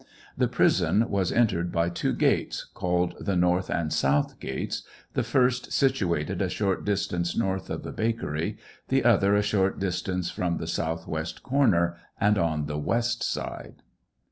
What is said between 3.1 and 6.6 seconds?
the north and south gates, the first situated a